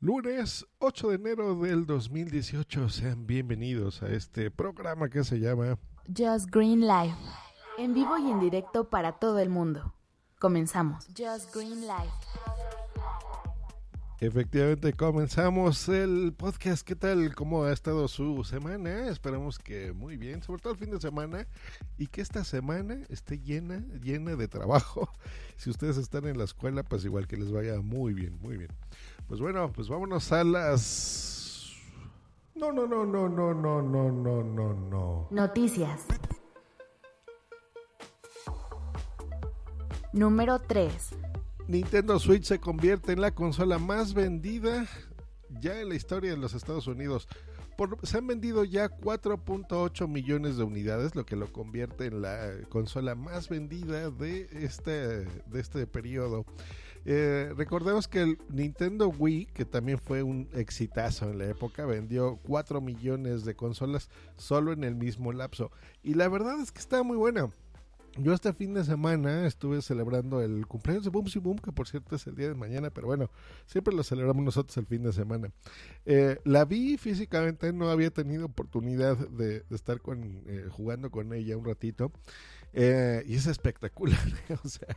[0.00, 6.50] Lunes 8 de enero del 2018, sean bienvenidos a este programa que se llama Just
[6.52, 7.16] Green Life.
[7.78, 9.92] En vivo y en directo para todo el mundo.
[10.38, 11.04] Comenzamos.
[11.16, 12.14] Just Green Life.
[14.20, 16.86] Efectivamente, comenzamos el podcast.
[16.86, 17.36] ¿Qué tal?
[17.36, 19.08] ¿Cómo ha estado su semana?
[19.08, 21.46] Esperamos que muy bien, sobre todo el fin de semana,
[21.98, 25.08] y que esta semana esté llena, llena de trabajo.
[25.56, 28.70] Si ustedes están en la escuela, pues igual que les vaya muy bien, muy bien.
[29.28, 31.76] Pues bueno, pues vámonos a las...
[32.54, 35.28] No, no, no, no, no, no, no, no, no, no.
[35.30, 36.06] Noticias.
[40.14, 41.10] Número 3.
[41.68, 44.86] Nintendo Switch se convierte en la consola más vendida
[45.60, 47.28] ya en la historia de los Estados Unidos.
[47.76, 52.50] Por, se han vendido ya 4.8 millones de unidades, lo que lo convierte en la
[52.70, 56.46] consola más vendida de este, de este periodo.
[57.10, 62.38] Eh, recordemos que el Nintendo Wii, que también fue un exitazo en la época, vendió
[62.42, 65.70] 4 millones de consolas solo en el mismo lapso.
[66.02, 67.48] Y la verdad es que está muy buena.
[68.18, 72.14] Yo este fin de semana estuve celebrando el cumpleaños de Boom Boom, que por cierto
[72.14, 73.30] es el día de mañana, pero bueno,
[73.64, 75.50] siempre lo celebramos nosotros el fin de semana.
[76.04, 81.56] Eh, la vi físicamente, no había tenido oportunidad de, estar con, eh, jugando con ella
[81.56, 82.12] un ratito,
[82.74, 84.20] eh, y es espectacular,
[84.62, 84.94] o sea.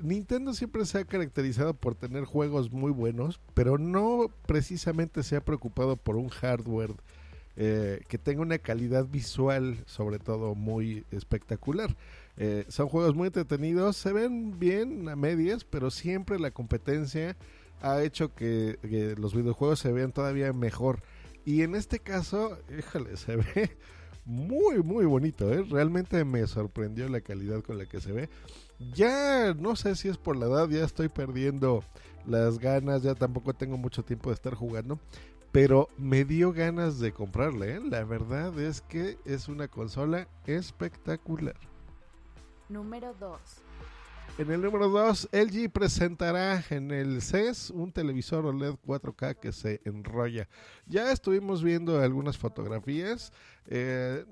[0.00, 5.44] Nintendo siempre se ha caracterizado por tener juegos muy buenos, pero no precisamente se ha
[5.44, 6.94] preocupado por un hardware
[7.54, 11.94] que tenga una calidad visual, sobre todo, muy espectacular.
[12.36, 17.36] Eh, son juegos muy entretenidos, se ven bien a medias, pero siempre la competencia
[17.82, 18.78] ha hecho que,
[19.18, 21.02] los videojuegos se vean todavía mejor.
[21.44, 23.76] Y en este caso, híjole, se ve
[24.24, 25.52] muy, muy bonito.
[25.52, 25.64] ¿eh?
[25.68, 28.28] Realmente me sorprendió la calidad con la que se ve.
[28.94, 31.84] Ya no sé si es por la edad, ya estoy perdiendo
[32.26, 34.98] las ganas, ya tampoco tengo mucho tiempo de estar jugando.
[35.50, 37.76] Pero me dio ganas de comprarle.
[37.76, 37.80] ¿eh?
[37.80, 41.56] La verdad es que es una consola espectacular.
[42.68, 43.40] Número 2.
[44.38, 49.82] En el número 2, LG presentará en el CES un televisor OLED 4K que se
[49.84, 50.48] enrolla.
[50.86, 53.30] Ya estuvimos viendo algunas fotografías.
[53.66, 54.24] Eh,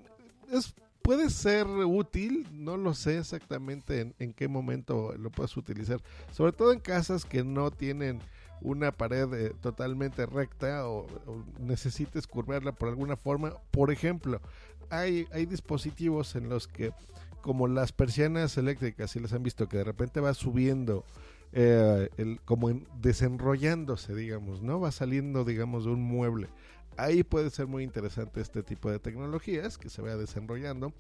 [0.51, 0.75] es,
[1.11, 6.01] puede ser útil, no lo sé exactamente en, qué momento lo puedes utilizar.
[6.31, 8.21] Sobre todo en casas que no tienen
[8.61, 11.09] una pared eh, totalmente recta o,
[11.59, 13.55] necesites curvarla por alguna forma.
[13.73, 14.41] Por ejemplo,
[14.89, 16.93] hay, hay dispositivos en los que
[17.41, 21.05] como las persianas eléctricas, si las han visto, que de repente va subiendo,
[21.53, 24.79] eh, el, como desenrollándose, digamos, ¿no?
[24.79, 26.47] Va saliendo, digamos, de un mueble.
[26.97, 30.93] Ahí puede ser muy interesante este tipo de tecnologías que se vaya desenrollando.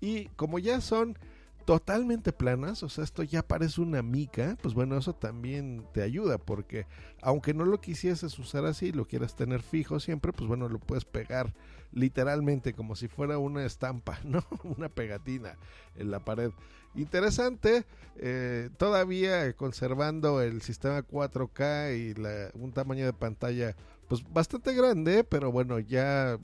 [0.00, 1.16] Y como ya son
[1.64, 6.38] totalmente planas, o sea, esto ya parece una mica, pues bueno, eso también te ayuda
[6.38, 6.86] porque
[7.22, 11.04] aunque no lo quisieses usar así, lo quieras tener fijo siempre, pues bueno, lo puedes
[11.04, 11.54] pegar
[11.92, 14.44] literalmente como si fuera una estampa, ¿no?
[14.64, 15.56] una pegatina
[15.96, 16.50] en la pared.
[16.94, 17.84] Interesante,
[18.16, 23.74] eh, todavía conservando el sistema 4K y un tamaño de pantalla
[24.08, 26.38] pues bastante grande, pero bueno, ya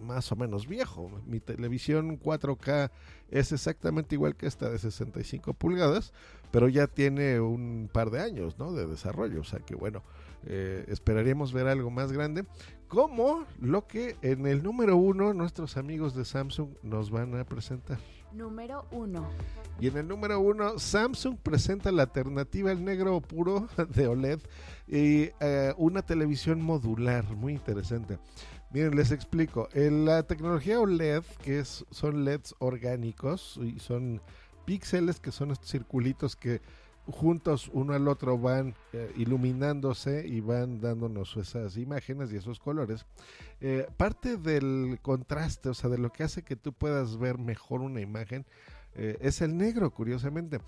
[0.00, 1.10] más o menos viejo.
[1.26, 2.90] Mi televisión 4K
[3.30, 6.12] es exactamente igual que esta de 65 pulgadas,
[6.50, 8.72] pero ya tiene un par de años ¿no?
[8.72, 9.40] de desarrollo.
[9.40, 10.02] O sea que bueno,
[10.46, 12.44] eh, esperaríamos ver algo más grande.
[12.88, 17.98] Como lo que en el número uno nuestros amigos de Samsung nos van a presentar.
[18.32, 19.28] Número uno.
[19.80, 24.40] Y en el número uno, Samsung presenta la alternativa al negro puro de OLED
[24.86, 28.18] y eh, una televisión modular, muy interesante.
[28.72, 29.68] Miren, les explico.
[29.74, 34.20] la tecnología OLED, que es, son LEDs orgánicos y son
[34.64, 36.60] píxeles, que son estos circulitos que
[37.10, 43.06] juntos uno al otro van eh, iluminándose y van dándonos esas imágenes y esos colores.
[43.60, 47.80] Eh, parte del contraste, o sea, de lo que hace que tú puedas ver mejor
[47.80, 48.46] una imagen,
[48.94, 50.60] eh, es el negro, curiosamente.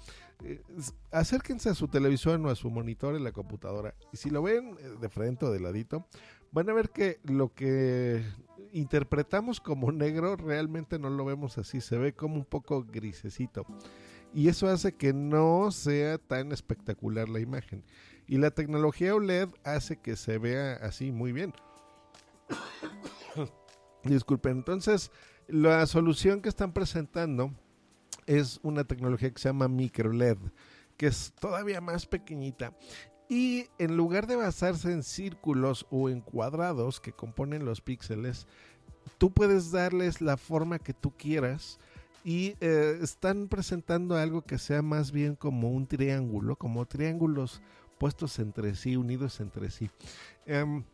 [1.10, 4.76] acérquense a su televisión o a su monitor en la computadora y si lo ven
[5.00, 6.06] de frente o de ladito,
[6.52, 8.22] van a ver que lo que
[8.72, 13.66] interpretamos como negro realmente no lo vemos así, se ve como un poco grisecito.
[14.34, 17.84] Y eso hace que no sea tan espectacular la imagen.
[18.26, 21.52] Y la tecnología OLED hace que se vea así muy bien.
[24.04, 25.10] Disculpen, entonces
[25.48, 27.52] la solución que están presentando
[28.26, 30.38] es una tecnología que se llama micro LED,
[30.96, 32.72] que es todavía más pequeñita
[33.32, 38.46] y en lugar de basarse en círculos o en cuadrados que componen los píxeles,
[39.16, 41.80] tú puedes darles la forma que tú quieras
[42.24, 47.60] y eh, están presentando algo que sea más bien como un triángulo, como triángulos
[47.98, 49.90] puestos entre sí, unidos entre sí.
[50.46, 50.84] Em,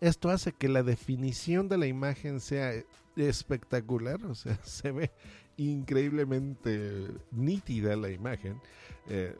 [0.00, 2.72] esto hace que la definición de la imagen sea
[3.16, 5.10] espectacular, o sea, se ve
[5.56, 8.60] increíblemente nítida la imagen.
[9.08, 9.36] Eh,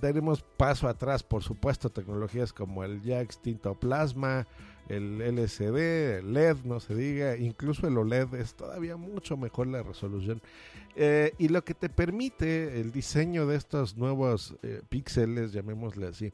[0.00, 4.46] daremos paso atrás, por supuesto, tecnologías como el ya extinto plasma,
[4.92, 9.82] el LCD, el LED, no se diga, incluso el OLED es todavía mucho mejor la
[9.82, 10.42] resolución.
[10.94, 16.32] Eh, y lo que te permite el diseño de estos nuevos eh, píxeles, llamémosle así,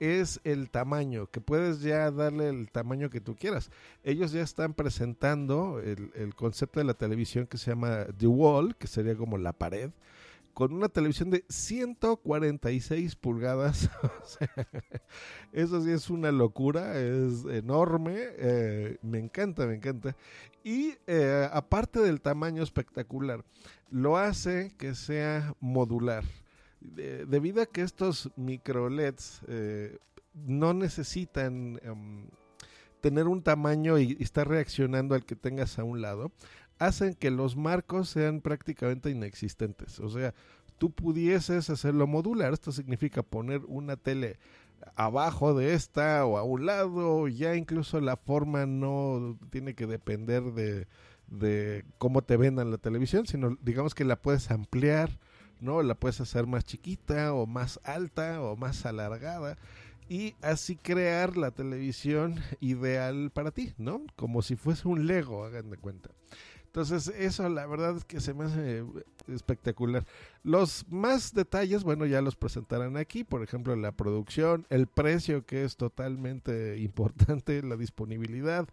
[0.00, 3.70] es el tamaño, que puedes ya darle el tamaño que tú quieras.
[4.02, 8.86] Ellos ya están presentando el, concepto de la televisión que se llama The Wall, que
[8.86, 9.90] sería como la pared,
[10.54, 13.90] con una televisión de 146 pulgadas.
[15.52, 20.16] eso sí es una locura, es enorme, eh, me encanta, me encanta.
[20.62, 23.44] Y eh, aparte del tamaño espectacular,
[23.90, 26.24] lo hace que sea modular
[26.84, 29.98] debido a que estos micro LEDs eh,
[30.34, 32.26] no necesitan em,
[33.00, 36.32] tener un tamaño y, estar reaccionando al que tengas a un lado,
[36.86, 40.00] hacen que los marcos sean prácticamente inexistentes.
[40.00, 40.34] O sea,
[40.78, 44.38] tú pudieses hacerlo modular, esto significa poner una tele
[44.96, 50.42] abajo de esta o a un lado, ya incluso la forma no tiene que depender
[50.42, 55.18] de, cómo te vendan la televisión, sino digamos que la puedes ampliar
[55.60, 55.82] ¿no?
[55.82, 59.56] La puedes hacer más chiquita o más alta o más alargada
[60.08, 64.02] y así crear la televisión ideal para ti, ¿no?
[64.16, 66.10] Como si fuese un Lego, hagan de cuenta.
[66.74, 68.84] Entonces, eso la verdad es que se me hace
[69.28, 70.04] espectacular.
[70.42, 75.62] Los más detalles, bueno, ya los presentarán aquí, por ejemplo, la producción, el precio que
[75.62, 78.66] es totalmente importante, la disponibilidad,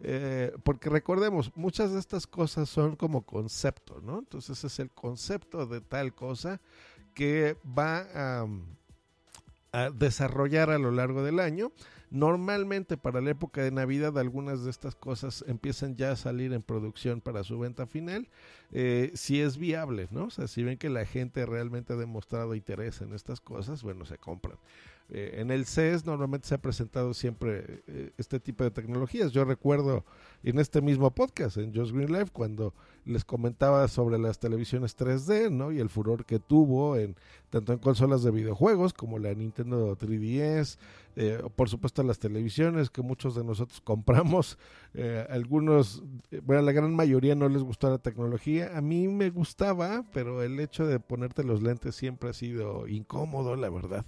[0.00, 4.18] eh, porque recordemos, muchas de estas cosas son como concepto, ¿no?
[4.18, 6.60] Entonces es el concepto de tal cosa
[7.14, 8.46] que va a,
[9.70, 11.70] a desarrollar a lo largo del año.
[12.14, 16.62] Normalmente para la época de Navidad algunas de estas cosas empiezan ya a salir en
[16.62, 18.28] producción para su venta final,
[18.70, 20.26] eh, si es viable, ¿no?
[20.26, 24.04] O sea, si ven que la gente realmente ha demostrado interés en estas cosas, bueno,
[24.04, 24.58] se compran.
[25.10, 29.32] Eh, en el CES normalmente se ha presentado siempre eh, este tipo de tecnologías.
[29.32, 30.04] Yo recuerdo
[30.42, 32.74] en este mismo podcast, en Just Green Life, cuando
[33.04, 35.72] les comentaba sobre las televisiones 3D, ¿no?
[35.72, 37.16] Y el furor que tuvo en
[37.50, 40.78] tanto en consolas de videojuegos como la Nintendo 3DS,
[41.16, 44.58] eh, por supuesto las televisiones que muchos de nosotros compramos.
[45.28, 46.02] algunos,
[46.44, 48.76] bueno, la gran mayoría no les gustó la tecnología.
[48.76, 53.54] A mí me gustaba, pero el hecho de ponerte los lentes siempre ha sido incómodo,
[53.54, 54.06] la verdad.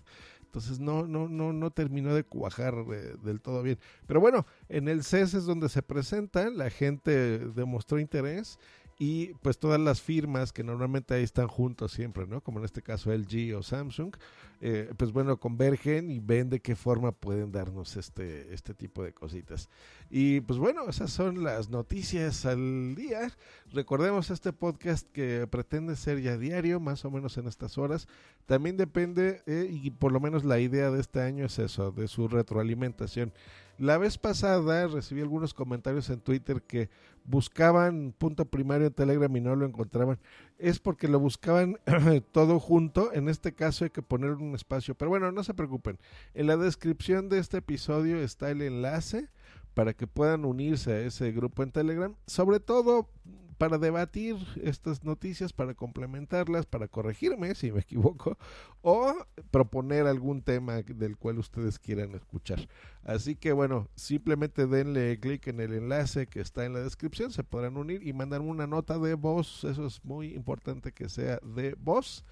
[0.57, 3.79] Entonces no, no, no, no terminó de cuajar del todo bien.
[4.07, 8.59] Pero bueno, en el CES es donde se presenta, la gente demostró interés
[8.99, 12.41] y pues todas las firmas que normalmente ahí están juntos siempre, ¿no?
[12.41, 14.15] Como en este caso LG o Samsung,
[14.61, 19.13] eh, pues bueno, convergen y ven de qué forma pueden darnos este, este tipo de
[19.13, 19.69] cositas.
[20.11, 23.31] Y pues bueno, esas son las noticias al día.
[23.73, 28.09] Recordemos este podcast que pretende ser ya diario, más o menos en estas horas.
[28.47, 32.09] También depende, eh, y por lo menos la idea de este año es eso, de
[32.09, 33.33] su retroalimentación.
[33.79, 36.89] La vez pasada recibí algunos comentarios en Twitter que
[37.25, 40.19] buscaban punto primario en Telegram y no lo encontraban.
[40.59, 41.79] Es porque lo buscaban
[42.33, 43.13] todo junto.
[43.13, 44.95] En este caso hay que poner un espacio.
[44.95, 45.99] Pero bueno, no se preocupen.
[46.35, 49.29] En la descripción de este episodio está el enlace
[49.75, 52.15] para que puedan unirse a ese grupo en Telegram.
[52.27, 53.11] Sobre todo
[53.59, 58.37] para debatir estas noticias, para complementarlas, para corregirme si me equivoco,
[58.83, 59.15] o
[59.51, 62.69] proponer algún tema del cual ustedes quieran escuchar.
[63.05, 67.45] Así que bueno, simplemente denle clic en el enlace que está en la descripción, se
[67.45, 71.75] podrán unir y mandar una nota de voz, eso es muy importante que sea de
[71.79, 72.25] voz,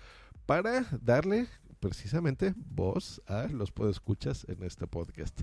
[0.46, 1.48] para darle
[1.80, 5.42] precisamente voz a los podescuchas en este podcast.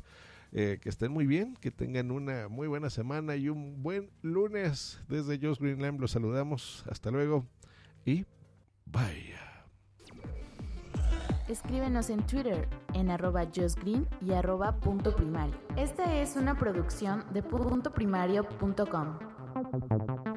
[0.54, 5.02] Eh, que estén muy bien, que tengan una muy buena semana y un buen lunes.
[5.08, 6.84] Desde Josh Greenland los saludamos.
[6.90, 7.46] Hasta luego
[8.06, 8.26] y
[8.86, 9.36] bye.
[11.48, 15.56] Escríbenos en Twitter en arroba Green y arroba punto primario.
[15.76, 20.31] Esta es una producción de puntoprimario.com.